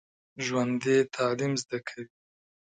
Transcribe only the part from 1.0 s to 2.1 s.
تعلیم زده کوي